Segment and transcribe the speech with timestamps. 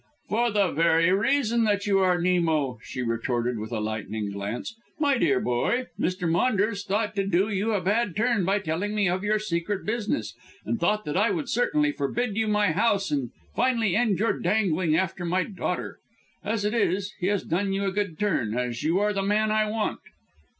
[0.29, 4.73] "For the very reason that you are Nemo," she retorted with a lightning glance.
[4.97, 6.27] "My dear boy, Mr.
[6.27, 10.33] Maunders thought to do you a bad turn by telling me of your secret business,
[10.65, 14.95] and thought that I would certainly forbid you my house and finally end your dangling
[14.95, 15.99] after my daughter.
[16.43, 19.51] As it is, he has done you a good turn, as you are the man
[19.51, 19.99] I want."